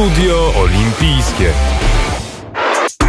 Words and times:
Studio 0.00 0.52
Olimpijskie. 0.56 1.52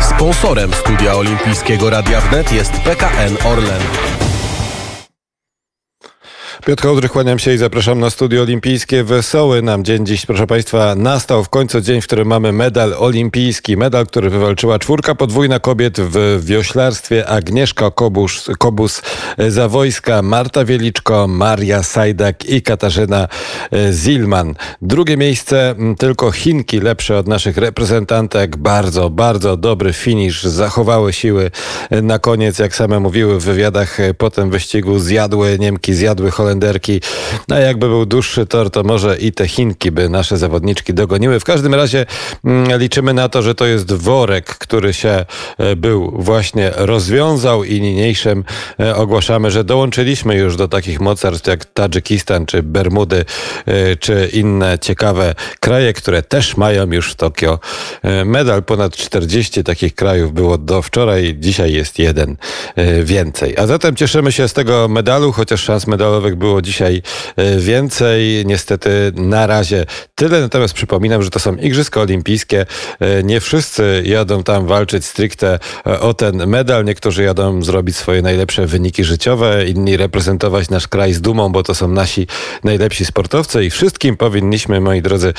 Sponsorem 0.02 0.74
Studia 0.74 1.16
Olimpijskiego 1.16 1.90
Radia 1.90 2.22
Wnet 2.22 2.52
jest 2.52 2.72
PKN 2.72 3.48
Orlen. 3.48 3.82
Piotr 6.66 6.84
Hołdrych, 6.84 7.12
kłaniam 7.12 7.40
się 7.40 7.54
i 7.54 7.58
zapraszam 7.58 8.00
na 8.00 8.10
studio 8.10 8.42
olimpijskie. 8.42 9.04
Wesoły 9.04 9.62
nam 9.62 9.84
dzień 9.84 10.06
dziś, 10.06 10.26
proszę 10.26 10.48
Państwa, 10.48 10.96
nastał 10.96 11.44
w 11.44 11.50
końcu 11.50 11.82
dzień, 11.82 12.02
w 12.02 12.06
którym 12.08 12.28
mamy 12.28 12.52
medal 12.52 12.96
olimpijski. 12.98 13.78
Medal, 13.78 14.08
który 14.08 14.30
wywalczyła 14.30 14.80
czwórka 14.80 15.16
podwójna 15.16 15.60
kobiet 15.60 16.00
w 16.00 16.46
wioślarstwie. 16.46 17.28
Agnieszka 17.28 17.92
Kobus, 17.92 18.50
Kobus 18.60 19.02
za 19.50 19.68
wojska, 19.68 20.22
Marta 20.22 20.66
Wieliczko, 20.66 21.28
Maria 21.28 21.84
Sajdak 21.84 22.46
i 22.46 22.62
Katarzyna 22.62 23.28
e, 23.72 23.94
Zilman. 23.94 24.56
Drugie 24.82 25.18
miejsce 25.18 25.76
tylko 25.98 26.32
Chinki, 26.32 26.80
lepsze 26.80 27.18
od 27.18 27.28
naszych 27.28 27.58
reprezentantek. 27.58 28.58
Bardzo, 28.58 29.10
bardzo 29.10 29.58
dobry 29.58 29.94
finisz. 29.94 30.44
Zachowały 30.44 31.14
siły 31.14 31.52
na 31.92 32.20
koniec, 32.20 32.60
jak 32.60 32.76
same 32.76 33.00
mówiły 33.00 33.40
w 33.40 33.44
wywiadach 33.44 33.98
po 34.18 34.30
tym 34.30 34.50
wyścigu. 34.50 35.00
Zjadły 35.00 35.58
Niemki, 35.60 35.94
zjadły 35.94 36.32
Holenderki 36.32 36.51
Holenderki. 36.52 37.02
No 37.48 37.60
jakby 37.60 37.88
był 37.88 38.06
dłuższy 38.06 38.46
tor, 38.46 38.70
to 38.70 38.84
może 38.84 39.18
i 39.18 39.32
te 39.32 39.48
Chinki 39.48 39.92
by 39.92 40.10
nasze 40.10 40.38
zawodniczki 40.38 40.94
dogoniły. 40.94 41.40
W 41.40 41.44
każdym 41.44 41.76
razie 41.76 42.06
mm, 42.46 42.80
liczymy 42.80 43.14
na 43.14 43.30
to, 43.30 43.42
że 43.42 43.56
to 43.56 43.66
jest 43.66 43.94
worek, 43.94 44.46
który 44.46 44.94
się 44.94 45.26
e, 45.58 45.76
był 45.76 46.12
właśnie 46.16 46.72
rozwiązał 46.76 47.64
i 47.64 47.82
niniejszym 47.82 48.44
e, 48.80 48.96
ogłaszamy, 48.96 49.52
że 49.52 49.64
dołączyliśmy 49.64 50.36
już 50.36 50.56
do 50.56 50.68
takich 50.68 51.00
mocarstw 51.00 51.48
jak 51.48 51.66
Tadżykistan 51.66 52.46
czy 52.46 52.64
Bermudy 52.64 53.26
e, 53.66 53.96
czy 53.96 54.30
inne 54.34 54.80
ciekawe 54.80 55.36
kraje, 55.60 55.94
które 55.94 56.22
też 56.22 56.58
mają 56.58 56.92
już 56.92 57.12
w 57.12 57.16
Tokio 57.16 57.60
medal. 58.26 58.64
Ponad 58.64 58.96
40 58.96 59.64
takich 59.64 59.96
krajów 59.96 60.34
było 60.34 60.58
do 60.58 60.82
wczoraj, 60.82 61.36
dzisiaj 61.40 61.74
jest 61.74 62.00
jeden 62.00 62.38
więcej. 63.04 63.58
A 63.58 63.68
zatem 63.68 63.96
cieszymy 63.96 64.32
się 64.32 64.48
z 64.48 64.54
tego 64.54 64.88
medalu, 64.88 65.32
chociaż 65.32 65.64
szans 65.64 65.88
medalowych 65.88 66.36
było 66.42 66.62
dzisiaj 66.62 67.02
e, 67.36 67.60
więcej. 67.60 68.46
Niestety 68.46 69.12
na 69.16 69.48
razie 69.48 69.86
tyle. 70.16 70.42
Natomiast 70.42 70.74
przypominam, 70.74 71.24
że 71.24 71.30
to 71.30 71.40
są 71.40 71.56
Igrzyska 71.56 72.02
Olimpijskie. 72.02 72.66
E, 73.00 73.24
nie 73.24 73.40
wszyscy 73.40 74.04
jadą 74.06 74.44
tam 74.44 74.68
walczyć 74.68 75.06
stricte 75.06 75.60
e, 75.88 76.00
o 76.00 76.14
ten 76.14 76.48
medal. 76.48 76.86
Niektórzy 76.86 77.24
jadą 77.24 77.64
zrobić 77.64 77.96
swoje 77.96 78.22
najlepsze 78.22 78.68
wyniki 78.68 79.04
życiowe, 79.04 79.66
inni 79.68 79.98
reprezentować 79.98 80.70
nasz 80.70 80.88
kraj 80.88 81.14
z 81.14 81.22
dumą, 81.22 81.52
bo 81.52 81.64
to 81.64 81.76
są 81.76 81.88
nasi 81.88 82.28
najlepsi 82.64 83.06
sportowcy 83.06 83.66
i 83.66 83.70
wszystkim 83.70 84.18
powinniśmy, 84.18 84.82
moi 84.82 85.02
drodzy, 85.02 85.34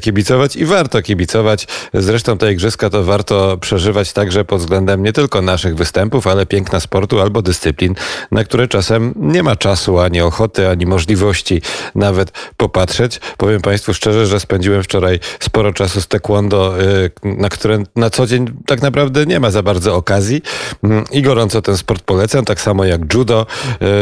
kibicować 0.00 0.56
i 0.56 0.64
warto 0.64 1.02
kibicować. 1.02 1.66
Zresztą 1.94 2.38
te 2.38 2.52
Igrzyska 2.52 2.90
to 2.90 3.04
warto 3.04 3.58
przeżywać 3.58 4.12
także 4.12 4.44
pod 4.44 4.60
względem 4.60 5.02
nie 5.02 5.12
tylko 5.12 5.42
naszych 5.42 5.76
występów, 5.76 6.26
ale 6.26 6.46
piękna 6.46 6.80
sportu 6.80 7.20
albo 7.20 7.42
dyscyplin, 7.42 7.94
na 8.30 8.44
które 8.44 8.68
czasem 8.68 9.14
nie 9.16 9.42
ma 9.42 9.56
czasu 9.56 9.98
ani 9.98 10.20
ochoty 10.20 10.39
ochoty, 10.40 10.68
ani 10.68 10.86
możliwości 10.86 11.62
nawet 11.94 12.32
popatrzeć. 12.56 13.20
Powiem 13.36 13.60
Państwu 13.60 13.94
szczerze, 13.94 14.26
że 14.26 14.40
spędziłem 14.40 14.82
wczoraj 14.82 15.20
sporo 15.40 15.72
czasu 15.72 16.00
z 16.00 16.08
taekwondo, 16.08 16.80
y, 16.80 17.10
na 17.24 17.48
które 17.48 17.82
na 17.96 18.10
co 18.10 18.26
dzień 18.26 18.46
tak 18.66 18.82
naprawdę 18.82 19.26
nie 19.26 19.40
ma 19.40 19.50
za 19.50 19.62
bardzo 19.62 19.94
okazji 19.94 20.42
mm, 20.84 21.04
i 21.12 21.22
gorąco 21.22 21.62
ten 21.62 21.76
sport 21.76 22.02
polecam, 22.02 22.44
tak 22.44 22.60
samo 22.60 22.84
jak 22.84 23.14
judo. 23.14 23.46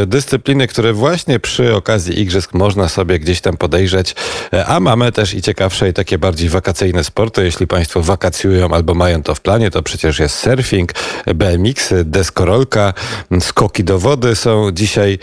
Y, 0.03 0.05
dyscypliny, 0.07 0.67
które 0.67 0.93
właśnie 0.93 1.39
przy 1.39 1.75
okazji 1.75 2.19
igrzysk 2.21 2.53
można 2.53 2.89
sobie 2.89 3.19
gdzieś 3.19 3.41
tam 3.41 3.57
podejrzeć, 3.57 4.15
y, 4.53 4.65
a 4.65 4.79
mamy 4.79 5.11
też 5.11 5.33
i 5.33 5.41
ciekawsze 5.41 5.89
i 5.89 5.93
takie 5.93 6.17
bardziej 6.17 6.49
wakacyjne 6.49 7.03
sporty. 7.03 7.43
Jeśli 7.43 7.67
Państwo 7.67 8.01
wakacjują 8.01 8.73
albo 8.73 8.93
mają 8.93 9.23
to 9.23 9.35
w 9.35 9.41
planie, 9.41 9.71
to 9.71 9.83
przecież 9.83 10.19
jest 10.19 10.35
surfing, 10.35 10.91
BMX, 11.35 11.93
deskorolka, 12.03 12.93
skoki 13.39 13.83
do 13.83 13.99
wody 13.99 14.35
są 14.35 14.71
dzisiaj 14.71 15.19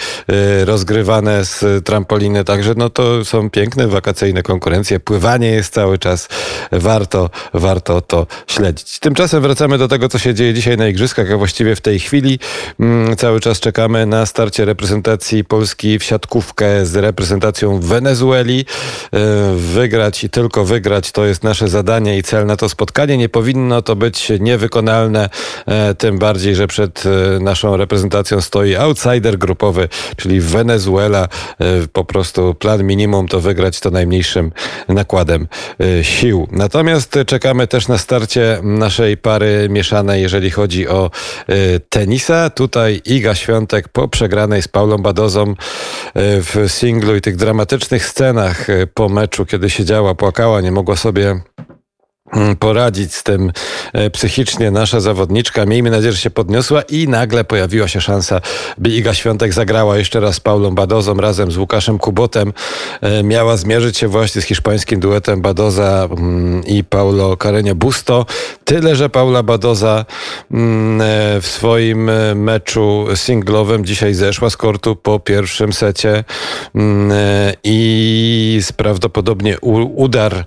rozgrywane 0.65 1.06
zrywane 1.07 1.45
z 1.45 1.85
trampoliny, 1.85 2.45
także 2.45 2.75
no 2.77 2.91
to 2.91 3.25
są 3.25 3.51
piękne 3.51 3.89
wakacyjne 3.89 4.43
konkurencje. 4.43 5.01
Pływanie 5.01 5.49
jest 5.49 5.73
cały 5.73 5.99
czas. 5.99 6.29
Warto, 6.73 7.31
warto 7.55 8.01
to 8.01 8.27
śledzić. 8.47 8.99
Tymczasem 8.99 9.43
wracamy 9.43 9.79
do 9.79 9.89
tego, 9.89 10.09
co 10.09 10.19
się 10.19 10.35
dzieje 10.35 10.55
dzisiaj 10.55 10.77
na 10.77 10.89
Igrzyskach, 10.89 11.31
a 11.31 11.37
właściwie 11.37 11.77
w 11.77 11.81
tej 11.81 12.01
chwili 12.01 12.39
mm, 12.81 13.17
cały 13.17 13.41
czas 13.41 13.61
czekamy 13.61 14.07
na 14.07 14.27
starcie 14.27 14.65
reprezentacji 14.65 15.45
Polski 15.45 15.99
w 15.99 16.05
siatkówkę 16.05 16.87
z 16.87 16.97
reprezentacją 16.97 17.81
Wenezueli. 17.81 18.65
E, 19.13 19.55
wygrać 19.57 20.25
i 20.25 20.31
tylko 20.31 20.65
wygrać 20.65 21.13
to 21.13 21.25
jest 21.25 21.45
nasze 21.45 21.69
zadanie 21.69 22.19
i 22.19 22.23
cel 22.23 22.47
na 22.47 22.57
to 22.57 22.69
spotkanie. 22.69 23.17
Nie 23.17 23.29
powinno 23.29 23.83
to 23.83 23.97
być 23.97 24.33
niewykonalne, 24.41 25.29
e, 25.67 25.95
tym 25.95 26.19
bardziej, 26.19 26.55
że 26.55 26.67
przed 26.67 27.05
e, 27.07 27.41
naszą 27.41 27.77
reprezentacją 27.77 28.41
stoi 28.41 28.77
outsider 28.77 29.39
grupowy, 29.39 29.89
czyli 30.17 30.41
Wenezuela 30.41 30.96
E, 31.01 31.29
po 31.93 32.05
prostu 32.05 32.55
plan 32.55 32.85
minimum 32.85 33.29
to 33.29 33.41
wygrać 33.41 33.81
to 33.81 33.91
najmniejszym 33.91 34.53
nakładem 34.89 35.49
e, 35.81 36.05
sił. 36.05 36.49
Natomiast 36.53 37.19
czekamy 37.27 37.67
też 37.67 37.89
na 37.89 37.99
starcie 37.99 38.59
naszej 38.63 39.17
pary 39.17 39.69
mieszanej, 39.71 40.23
jeżeli 40.23 40.51
chodzi 40.51 40.89
o 40.89 41.11
e, 41.49 41.81
tenisa. 41.81 42.51
Tutaj 42.51 43.03
Iga 43.05 43.35
Świątek 43.35 43.89
po 43.89 44.09
przegranej 44.09 44.63
z 44.63 44.69
Paulą 44.69 44.99
Badozą 44.99 45.55
w 46.15 46.65
singlu 46.69 47.17
i 47.17 47.21
tych 47.21 47.37
dramatycznych 47.37 48.07
scenach 48.07 48.67
po 48.95 49.09
meczu, 49.09 49.47
kiedy 49.47 49.71
siedziała, 49.71 50.15
płakała, 50.15 50.61
nie 50.61 50.73
mogła 50.73 50.97
sobie 50.97 51.41
poradzić 52.59 53.15
z 53.15 53.23
tym 53.23 53.53
e, 53.93 54.11
psychicznie 54.11 54.71
nasza 54.71 55.01
zawodniczka. 55.01 55.67
Miejmy 55.67 55.91
nadzieję, 55.91 56.13
że 56.13 56.19
się 56.19 56.31
podniosła 56.31 56.83
i 56.83 57.09
nagle 57.09 57.45
pojawiła 57.45 57.89
się 57.89 58.01
szansa, 58.01 58.41
by 58.79 58.91
Iga 58.91 59.15
Świątek 59.15 59.53
zagrała 59.53 59.97
jeszcze 59.97 60.21
raz 60.21 60.35
z 60.35 60.41
Paulą 60.41 60.75
Badozą 60.75 61.15
razem 61.15 61.51
z 61.51 61.57
Łukaszem 61.57 61.99
Kubotem. 61.99 62.53
E, 63.01 63.23
miała 63.23 63.57
zmierzyć 63.57 63.99
się 63.99 64.09
właśnie 64.09 64.43
z 64.43 64.45
hiszpańskim 64.45 65.01
duetem 65.01 65.43
Badoza 65.43 66.09
mm, 66.11 66.65
i 66.65 66.85
Paulo 66.85 67.35
Carreño 67.35 67.75
Busto. 67.75 68.27
Tyle, 68.65 68.97
że 68.97 69.09
Paula 69.09 69.43
Badoza 69.43 70.05
mm, 70.51 71.01
e, 71.01 71.41
w 71.41 71.47
swoim 71.47 72.11
meczu 72.35 73.07
singlowym 73.15 73.85
dzisiaj 73.85 74.15
zeszła 74.15 74.51
z 74.51 74.57
kortu 74.57 74.97
po 74.97 75.21
pierwszym 75.21 75.73
secie 75.73 76.25
i 77.65 78.61
prawdopodobnie 78.77 79.61
udar 79.95 80.45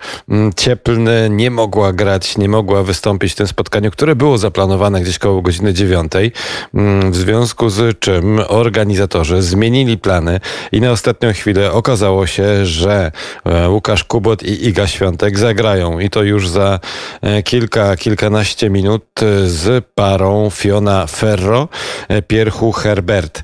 cieplny 0.55 1.29
nie 1.31 1.51
mogła 1.51 1.68
mogła 1.69 1.93
grać, 1.93 2.37
nie 2.37 2.49
mogła 2.49 2.83
wystąpić 2.83 3.31
w 3.31 3.35
tym 3.35 3.47
spotkaniu, 3.47 3.91
które 3.91 4.15
było 4.15 4.37
zaplanowane 4.37 5.01
gdzieś 5.01 5.19
koło 5.19 5.41
godziny 5.41 5.73
dziewiątej, 5.73 6.31
mm, 6.73 7.11
w 7.11 7.15
związku 7.15 7.69
z 7.69 7.99
czym 7.99 8.41
organizatorzy 8.47 9.41
zmienili 9.41 9.97
plany 9.97 10.39
i 10.71 10.81
na 10.81 10.91
ostatnią 10.91 11.33
chwilę 11.33 11.71
okazało 11.71 12.27
się, 12.27 12.65
że 12.65 13.11
e, 13.45 13.69
Łukasz 13.69 14.03
Kubot 14.03 14.43
i 14.43 14.67
Iga 14.67 14.87
Świątek 14.87 15.39
zagrają 15.39 15.99
i 15.99 16.09
to 16.09 16.23
już 16.23 16.49
za 16.49 16.79
e, 17.21 17.43
kilka, 17.43 17.97
kilkanaście 17.97 18.69
minut 18.69 19.05
z 19.45 19.85
parą 19.95 20.49
Fiona 20.49 21.07
Ferro, 21.07 21.67
e, 22.07 22.21
Pierchu 22.21 22.71
Herbert. 22.71 23.43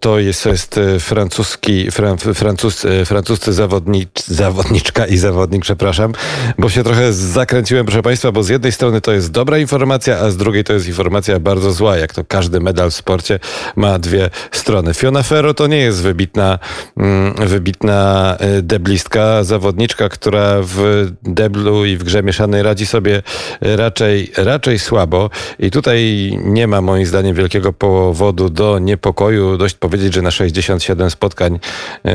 To 0.00 0.18
jest, 0.18 0.46
jest 0.46 0.80
francuski, 1.00 1.90
fran, 1.90 2.18
francuz, 2.18 2.86
francuscy 3.04 3.52
zawodnicz, 3.52 4.26
zawodniczka 4.26 5.06
i 5.06 5.16
zawodnik, 5.16 5.62
przepraszam, 5.62 6.12
bo 6.58 6.68
się 6.68 6.84
trochę 6.84 7.12
zakręciłem 7.12 7.49
nakręciłem, 7.50 7.86
proszę 7.86 8.02
Państwa, 8.02 8.32
bo 8.32 8.42
z 8.42 8.48
jednej 8.48 8.72
strony 8.72 9.00
to 9.00 9.12
jest 9.12 9.30
dobra 9.30 9.58
informacja, 9.58 10.18
a 10.18 10.30
z 10.30 10.36
drugiej 10.36 10.64
to 10.64 10.72
jest 10.72 10.88
informacja 10.88 11.40
bardzo 11.40 11.72
zła, 11.72 11.96
jak 11.96 12.14
to 12.14 12.24
każdy 12.24 12.60
medal 12.60 12.90
w 12.90 12.94
sporcie 12.94 13.38
ma 13.76 13.98
dwie 13.98 14.30
strony. 14.52 14.94
Fiona 14.94 15.22
Ferro 15.22 15.54
to 15.54 15.66
nie 15.66 15.76
jest 15.76 16.02
wybitna, 16.02 16.58
mm, 16.96 17.34
wybitna 17.34 18.36
y, 18.58 18.62
deblistka, 18.62 19.44
zawodniczka, 19.44 20.08
która 20.08 20.56
w 20.62 21.06
deblu 21.22 21.84
i 21.84 21.96
w 21.96 22.04
grze 22.04 22.22
mieszanej 22.22 22.62
radzi 22.62 22.86
sobie 22.86 23.22
raczej, 23.60 24.32
raczej 24.36 24.78
słabo 24.78 25.30
i 25.58 25.70
tutaj 25.70 26.30
nie 26.44 26.66
ma 26.66 26.80
moim 26.80 27.06
zdaniem 27.06 27.34
wielkiego 27.34 27.72
powodu 27.72 28.50
do 28.50 28.78
niepokoju. 28.78 29.56
Dość 29.56 29.74
powiedzieć, 29.74 30.14
że 30.14 30.22
na 30.22 30.30
67 30.30 31.10
spotkań 31.10 31.54
y, 31.54 31.58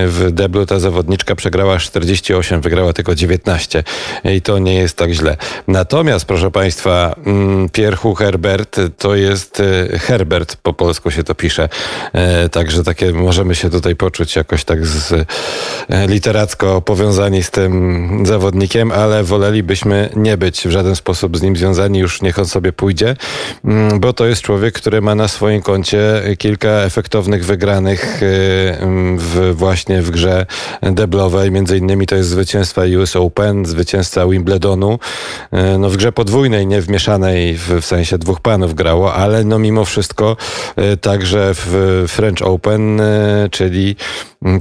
w 0.08 0.32
deblu 0.32 0.66
ta 0.66 0.80
zawodniczka 0.80 1.36
przegrała 1.36 1.80
48, 1.80 2.62
wygrała 2.62 2.94
tylko 2.94 3.16
19 3.16 3.84
i 4.24 4.42
to 4.42 4.60
nie 4.60 4.76
jest 4.76 4.98
tak 4.98 5.12
źle 5.12 5.25
Natomiast, 5.68 6.26
proszę 6.26 6.52
Państwa, 6.52 7.16
mm, 7.26 7.70
Pierchu 7.70 8.16
Herbert 8.16 8.80
to 8.98 9.16
jest 9.16 9.60
e, 9.60 10.00
Herbert, 10.00 10.56
po 10.56 10.74
polsku 10.74 11.12
się 11.12 11.24
to 11.24 11.36
pisze. 11.36 11.70
E, 12.14 12.50
także 12.50 12.84
takie 12.84 13.14
możemy 13.14 13.56
się 13.56 13.70
tutaj 13.70 13.96
poczuć 13.96 14.36
jakoś 14.36 14.64
tak 14.64 14.86
z, 14.86 15.14
e, 15.14 16.08
literacko 16.08 16.82
powiązani 16.82 17.44
z 17.44 17.52
tym 17.52 18.24
zawodnikiem, 18.26 18.92
ale 18.92 19.24
wolelibyśmy 19.24 20.10
nie 20.16 20.38
być 20.38 20.68
w 20.68 20.72
żaden 20.72 20.96
sposób 20.96 21.38
z 21.38 21.42
nim 21.42 21.58
związani. 21.58 22.00
Już 22.00 22.22
niech 22.22 22.40
on 22.40 22.46
sobie 22.46 22.74
pójdzie, 22.74 23.16
mm, 23.66 24.00
bo 24.00 24.14
to 24.14 24.26
jest 24.26 24.42
człowiek, 24.42 24.74
który 24.74 25.02
ma 25.02 25.16
na 25.16 25.28
swoim 25.28 25.62
koncie 25.62 26.22
kilka 26.38 26.70
efektownych 26.70 27.46
wygranych 27.46 28.20
w, 29.18 29.54
właśnie 29.56 30.02
w 30.02 30.12
grze 30.12 30.46
deblowej. 30.82 31.52
Między 31.52 31.78
innymi 31.78 32.08
to 32.08 32.16
jest 32.16 32.30
zwycięstwa 32.30 32.82
US 33.00 33.16
Open, 33.16 33.66
zwycięzca 33.66 34.28
Wimbledonu. 34.28 35.00
E, 35.52 35.78
no 35.78 35.90
w 35.90 35.98
grze 35.98 36.12
podwójnej, 36.12 36.68
nie 36.68 36.82
wmieszanej 36.82 37.58
w, 37.58 37.82
w 37.82 37.86
sensie 37.86 38.18
dwóch 38.18 38.40
panów 38.40 38.74
grało, 38.74 39.14
ale 39.14 39.44
no 39.44 39.60
mimo 39.60 39.86
wszystko 39.86 40.38
e, 40.76 40.98
także 40.98 41.52
w 41.54 42.04
French 42.08 42.42
Open, 42.42 43.02
e, 43.02 43.50
czyli 43.52 43.96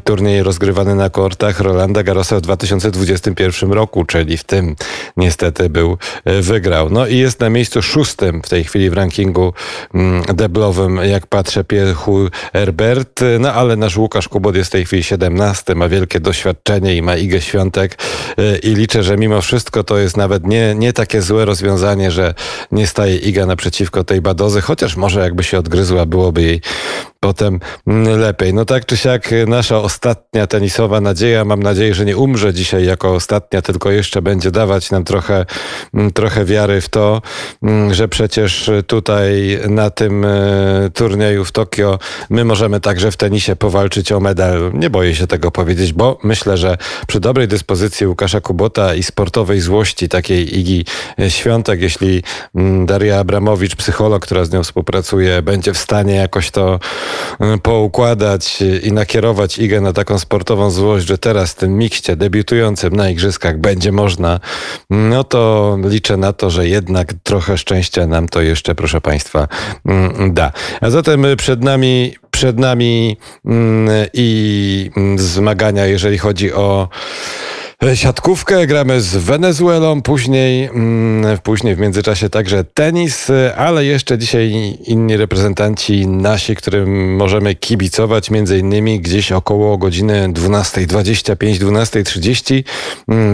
turniej 0.05 0.43
rozgrywany 0.43 0.95
na 0.95 1.11
kortach 1.11 1.61
Rolanda 1.61 2.03
Garrosa 2.03 2.37
w 2.37 2.41
2021 2.41 3.73
roku, 3.73 4.05
czyli 4.05 4.37
w 4.37 4.45
tym 4.45 4.77
niestety 5.17 5.71
był, 5.71 5.99
e, 6.25 6.43
wygrał. 6.43 6.91
No 6.91 7.07
i 7.07 7.17
jest 7.17 7.41
na 7.41 7.51
miejscu 7.51 7.83
szóstym 7.83 8.43
w 8.43 8.49
tej 8.49 8.65
chwili 8.65 8.91
w 8.91 8.93
rankingu 8.93 9.53
mm, 9.95 10.23
deblowym, 10.35 10.97
jak 10.97 11.27
patrzę, 11.27 11.65
Pierhu 11.65 12.29
Herbert, 12.53 13.21
no 13.41 13.53
ale 13.53 13.77
nasz 13.77 13.97
Łukasz 13.97 14.29
Kubot 14.29 14.57
jest 14.57 14.71
w 14.71 14.73
tej 14.73 14.85
chwili 14.85 15.03
17, 15.03 15.75
ma 15.75 15.89
wielkie 15.89 16.21
doświadczenie 16.21 16.97
i 16.97 17.03
ma 17.03 17.17
Igę 17.17 17.41
Świątek 17.41 17.99
e, 18.39 18.59
i 18.59 18.75
liczę, 18.75 19.03
że 19.03 19.17
mimo 19.17 19.41
wszystko 19.41 19.85
to 19.85 19.99
jest 19.99 20.17
nawet 20.17 20.47
nie, 20.47 20.75
nie 20.75 20.93
takie 20.93 21.23
złe 21.23 21.45
rozwiązanie, 21.45 22.11
że 22.11 22.35
nie 22.73 22.87
staje 22.87 23.17
Iga 23.17 23.47
naprzeciwko 23.47 24.05
tej 24.05 24.21
Badozy, 24.21 24.61
chociaż 24.61 24.97
może 24.97 25.21
jakby 25.21 25.45
się 25.45 25.59
odgryzła, 25.59 26.07
byłoby 26.07 26.43
jej 26.43 26.61
potem 27.25 27.61
mm, 27.87 28.21
lepiej. 28.21 28.55
No 28.55 28.65
tak 28.65 28.87
czy 28.87 28.97
siak 28.97 29.31
nasza 29.47 29.79
ostatnia 29.79 30.47
tenisowa 30.47 31.01
nadzieja, 31.01 31.45
mam 31.45 31.63
nadzieję, 31.63 31.95
że 31.95 32.05
nie 32.05 32.17
umrze 32.17 32.55
dzisiaj 32.55 32.87
jako 32.87 33.15
ostatnia, 33.15 33.63
tylko 33.63 33.91
jeszcze 33.91 34.23
będzie 34.23 34.51
dawać 34.51 34.91
nam 34.91 35.05
trochę, 35.05 35.47
mm, 35.95 36.13
trochę 36.13 36.45
wiary 36.45 36.81
w 36.81 36.89
to, 36.89 37.23
mm, 37.63 37.95
że 37.95 38.09
przecież 38.09 38.71
tutaj 38.87 39.59
na 39.69 39.91
tym 39.91 40.25
e, 40.25 40.91
turnieju 40.95 41.45
w 41.45 41.53
Tokio 41.53 41.99
my 42.31 42.45
możemy 42.45 42.81
także 42.81 43.11
w 43.11 43.17
tenisie 43.17 43.57
powalczyć 43.57 44.13
o 44.13 44.21
medal. 44.21 44.71
Nie 44.75 44.91
boję 44.91 45.15
się 45.15 45.27
tego 45.27 45.51
powiedzieć, 45.51 45.93
bo 45.93 46.19
myślę, 46.23 46.57
że 46.57 46.77
przy 47.07 47.21
dobrej 47.21 47.49
dyspozycji 47.49 48.07
Łukasza 48.07 48.41
Kubota 48.41 48.95
i 48.95 49.03
sportowej 49.03 49.61
złości 49.61 50.09
takiej 50.09 50.59
Igi 50.59 50.85
Świątek, 51.29 51.81
jeśli 51.83 52.23
Daria 52.85 53.19
Abramowicz, 53.19 53.77
psycholog, 53.77 54.23
która 54.23 54.45
z 54.45 54.53
nią 54.53 54.63
współpracuje, 54.63 55.43
będzie 55.43 55.73
w 55.73 55.79
stanie 55.79 56.15
jakoś 56.15 56.51
to 56.51 56.75
Y, 56.75 57.14
poukładać 57.63 58.63
i 58.83 58.93
nakierować 58.93 59.59
Igę 59.59 59.81
na 59.81 59.93
taką 59.93 60.19
sportową 60.19 60.71
złość, 60.71 61.07
że 61.07 61.19
teraz 61.19 61.53
w 61.53 61.55
tym 61.55 61.79
mikście 61.79 62.17
debiutującym 62.17 62.97
na 62.97 63.11
igrzyskach 63.11 63.59
będzie 63.59 63.93
można, 63.93 64.41
no 64.91 65.25
to 65.25 65.77
liczę 65.85 66.17
na 66.17 66.33
to, 66.33 66.51
że 66.51 66.69
jednak 66.69 67.15
trochę 67.23 67.59
szczęścia 67.59 68.07
nam 68.07 68.29
to 68.29 68.43
jeszcze, 68.43 68.75
proszę 68.75 69.01
Państwa, 69.01 69.49
mm, 69.87 70.35
da. 70.35 70.53
A 70.81 70.91
zatem 70.91 71.25
przed 71.37 71.63
nami 71.63 72.15
przed 72.31 72.59
nami 72.59 73.17
mm, 73.45 74.07
i 74.13 74.91
mm, 74.97 75.19
zmagania, 75.19 75.87
jeżeli 75.87 76.19
chodzi 76.19 76.53
o 76.53 76.89
siatkówkę, 77.95 78.67
gramy 78.67 79.01
z 79.01 79.17
Wenezuelą, 79.17 80.03
później, 80.03 80.65
mm, 80.65 81.39
później 81.39 81.77
w 81.77 81.79
międzyczasie 81.79 82.31
także 82.31 82.65
tenis, 82.65 83.31
ale 83.57 83.85
jeszcze 83.85 84.19
dzisiaj 84.19 84.79
inni 84.87 85.17
reprezentanci 85.17 86.07
nasi, 86.07 86.57
którym 86.57 87.17
możemy 87.17 87.55
kibicować, 87.55 88.31
między 88.31 88.59
innymi 88.59 89.01
gdzieś 89.01 89.33
około 89.33 89.79
godziny 89.79 90.29
12.25, 90.29 91.59
12.30, 91.59 92.65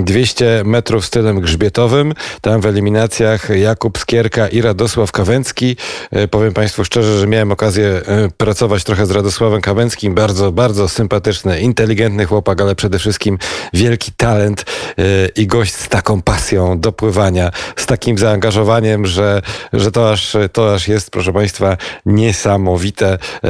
200 0.05 0.63
metrów 0.65 1.07
stylem 1.07 1.41
grzbietowym, 1.41 2.15
tam 2.41 2.61
w 2.61 2.67
eliminacjach 2.67 3.49
Jakub 3.51 3.99
Skierka 3.99 4.49
i 4.49 4.61
Radosław 4.61 5.13
Kawęcki. 5.13 5.77
E, 6.11 6.29
powiem 6.29 6.53
Państwu 6.53 6.85
szczerze, 6.85 7.21
że 7.21 7.27
miałem 7.27 7.53
okazję 7.53 7.87
e, 7.87 8.29
pracować 8.37 8.85
trochę 8.85 9.07
z 9.07 9.11
Radosławem 9.11 9.61
Kawęckim, 9.61 10.15
bardzo, 10.15 10.53
bardzo 10.53 10.89
sympatyczny, 10.89 11.61
inteligentny 11.61 12.27
chłopak, 12.27 12.61
ale 12.61 12.75
przede 12.75 12.99
wszystkim 12.99 13.39
wielki 13.75 14.13
talent 14.17 14.30
talent 14.31 14.65
y, 14.99 15.29
i 15.37 15.47
gość 15.47 15.75
z 15.75 15.88
taką 15.88 16.23
pasją 16.23 16.81
do 16.81 16.93
pływania, 16.93 17.50
z 17.77 17.87
takim 17.87 18.19
zaangażowaniem, 18.19 19.06
że, 19.06 19.43
że 19.73 19.93
to, 19.93 20.11
aż, 20.11 20.37
to 20.53 20.75
aż 20.75 20.88
jest, 20.88 21.11
proszę 21.11 21.32
Państwa, 21.32 21.77
niesamowite, 22.06 23.15
y, 23.15 23.49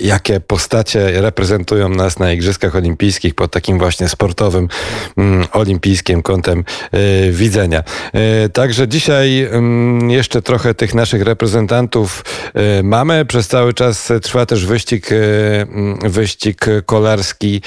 jakie 0.00 0.40
postacie 0.40 1.20
reprezentują 1.20 1.88
nas 1.88 2.18
na 2.18 2.32
Igrzyskach 2.32 2.76
Olimpijskich 2.76 3.34
pod 3.34 3.50
takim 3.52 3.78
właśnie 3.78 4.08
sportowym, 4.08 4.68
mm, 5.16 5.46
olimpijskim 5.52 6.22
kątem 6.22 6.64
y, 6.94 7.32
widzenia. 7.32 7.82
Także 8.52 8.88
dzisiaj 8.88 9.48
mm, 9.50 10.10
jeszcze 10.10 10.42
trochę 10.42 10.74
tych 10.74 10.94
naszych 10.94 11.22
reprezentantów 11.22 12.24
mamy. 12.82 13.24
Przez 13.24 13.48
cały 13.48 13.74
czas 13.74 14.12
trwa 14.22 14.46
też 14.46 14.66
wyścig, 14.66 15.10
mm, 15.12 15.98
wyścig 16.10 16.66
kolarski 16.86 17.62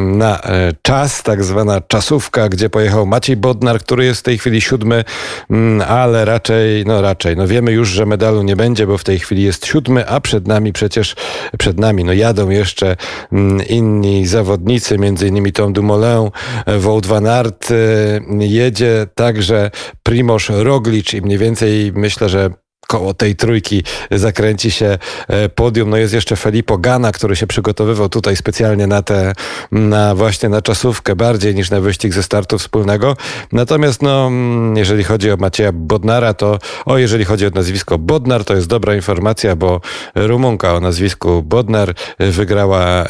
na 0.00 0.40
czas, 0.82 1.22
tak 1.22 1.44
zwana 1.44 1.80
czasówka, 1.92 2.48
gdzie 2.48 2.70
pojechał 2.70 3.06
Maciej 3.06 3.36
Bodnar, 3.36 3.80
który 3.80 4.04
jest 4.04 4.20
w 4.20 4.22
tej 4.22 4.38
chwili 4.38 4.60
siódmy, 4.60 5.04
mm, 5.50 5.88
ale 5.88 6.24
raczej, 6.24 6.84
no 6.86 7.02
raczej, 7.02 7.36
no 7.36 7.48
wiemy 7.48 7.72
już, 7.72 7.88
że 7.88 8.06
medalu 8.06 8.42
nie 8.42 8.56
będzie, 8.56 8.86
bo 8.86 8.98
w 8.98 9.04
tej 9.04 9.18
chwili 9.18 9.42
jest 9.42 9.66
siódmy, 9.66 10.08
a 10.08 10.20
przed 10.20 10.46
nami 10.46 10.72
przecież, 10.72 11.16
przed 11.58 11.80
nami, 11.80 12.04
no 12.04 12.12
jadą 12.12 12.50
jeszcze 12.50 12.96
mm, 13.32 13.66
inni 13.66 14.26
zawodnicy, 14.26 14.98
między 14.98 15.28
innymi 15.28 15.52
Tom 15.52 15.72
Dumoulin, 15.72 16.30
Wout 16.78 17.06
van 17.06 17.26
Aert, 17.26 17.70
y, 17.70 18.20
jedzie 18.38 19.06
także 19.14 19.70
Primoz 20.02 20.42
Roglic 20.48 21.14
i 21.14 21.22
mniej 21.22 21.38
więcej 21.38 21.92
myślę, 21.94 22.28
że 22.28 22.50
koło 22.92 23.14
tej 23.14 23.36
trójki 23.36 23.84
zakręci 24.10 24.70
się 24.70 24.98
e, 25.28 25.48
podium. 25.48 25.90
No 25.90 25.96
jest 25.96 26.14
jeszcze 26.14 26.36
Felipe 26.36 26.76
Gana, 26.78 27.12
który 27.12 27.36
się 27.36 27.46
przygotowywał 27.46 28.08
tutaj 28.08 28.36
specjalnie 28.36 28.86
na 28.86 29.02
te, 29.02 29.32
na 29.72 30.14
właśnie 30.14 30.48
na 30.48 30.62
czasówkę 30.62 31.16
bardziej 31.16 31.54
niż 31.54 31.70
na 31.70 31.80
wyścig 31.80 32.12
ze 32.14 32.22
startu 32.22 32.58
wspólnego. 32.58 33.16
Natomiast 33.52 34.02
no, 34.02 34.26
mm, 34.26 34.76
jeżeli 34.76 35.04
chodzi 35.04 35.30
o 35.30 35.36
Macieja 35.36 35.72
Bodnara, 35.72 36.34
to 36.34 36.58
o, 36.86 36.98
jeżeli 36.98 37.24
chodzi 37.24 37.46
o 37.46 37.50
nazwisko 37.50 37.98
Bodnar, 37.98 38.44
to 38.44 38.54
jest 38.54 38.68
dobra 38.68 38.94
informacja, 38.94 39.56
bo 39.56 39.80
Rumunka 40.14 40.74
o 40.74 40.80
nazwisku 40.80 41.42
Bodnar 41.42 41.94
wygrała 42.18 43.04
e, 43.04 43.06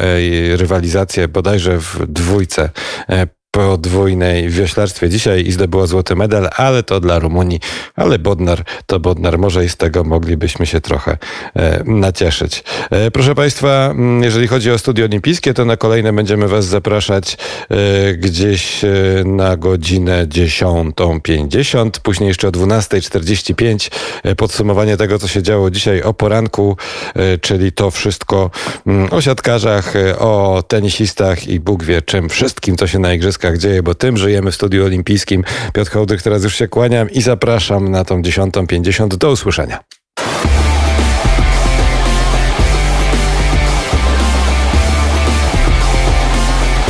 rywalizację 0.56 1.28
bodajże 1.28 1.78
w 1.78 2.06
dwójce 2.06 2.70
e, 3.08 3.41
podwójnej 3.52 4.48
w 4.48 4.54
wioślarstwie 4.54 5.08
dzisiaj 5.08 5.46
i 5.46 5.52
zdobyła 5.52 5.86
złoty 5.86 6.16
medal, 6.16 6.50
ale 6.56 6.82
to 6.82 7.00
dla 7.00 7.18
Rumunii. 7.18 7.60
Ale 7.96 8.18
Bodnar 8.18 8.64
to 8.86 9.00
Bodnar. 9.00 9.38
Może 9.38 9.64
i 9.64 9.68
z 9.68 9.76
tego 9.76 10.04
moglibyśmy 10.04 10.66
się 10.66 10.80
trochę 10.80 11.18
e, 11.56 11.84
nacieszyć. 11.84 12.64
E, 12.90 13.10
proszę 13.10 13.34
Państwa, 13.34 13.88
mm, 13.90 14.22
jeżeli 14.22 14.48
chodzi 14.48 14.70
o 14.70 14.78
studio 14.78 15.04
olimpijskie, 15.04 15.54
to 15.54 15.64
na 15.64 15.76
kolejne 15.76 16.12
będziemy 16.12 16.48
Was 16.48 16.64
zapraszać 16.64 17.36
e, 17.70 18.14
gdzieś 18.14 18.84
e, 18.84 18.88
na 19.24 19.56
godzinę 19.56 20.26
10.50, 20.26 21.90
później 22.02 22.28
jeszcze 22.28 22.48
o 22.48 22.50
12.45 22.50 23.90
e, 24.22 24.34
podsumowanie 24.34 24.96
tego, 24.96 25.18
co 25.18 25.28
się 25.28 25.42
działo 25.42 25.70
dzisiaj 25.70 26.02
o 26.02 26.14
poranku, 26.14 26.76
e, 27.14 27.38
czyli 27.38 27.72
to 27.72 27.90
wszystko 27.90 28.50
mm, 28.86 29.08
o 29.10 29.20
siatkarzach, 29.20 29.94
o 30.18 30.62
tenisistach 30.68 31.48
i 31.48 31.60
Bóg 31.60 31.84
wie 31.84 32.02
czym 32.02 32.28
wszystkim, 32.28 32.76
co 32.76 32.86
się 32.86 32.98
na 32.98 33.14
igrzyskach 33.14 33.41
Igrzyskach 33.42 33.58
dzieje, 33.58 33.82
bo 33.82 33.94
tym 33.94 34.16
żyjemy 34.16 34.50
w 34.50 34.54
studiu 34.54 34.84
olimpijskim. 34.84 35.44
Piotr 35.74 35.90
Hołdych, 35.90 36.22
teraz 36.22 36.44
już 36.44 36.54
się 36.54 36.68
kłaniam 36.68 37.10
i 37.10 37.22
zapraszam 37.22 37.88
na 37.88 38.04
tą 38.04 38.22
10.50. 38.22 39.16
Do 39.16 39.30
usłyszenia. 39.30 39.78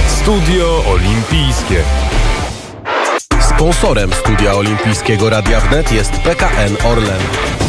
Studio 0.08 0.84
Olimpijskie. 0.88 1.82
Sponsorem 3.40 4.12
Studia 4.12 4.54
Olimpijskiego 4.54 5.30
Radia 5.30 5.60
Wnet 5.60 5.92
jest 5.92 6.12
PKN 6.12 6.76
Orlen. 6.84 7.61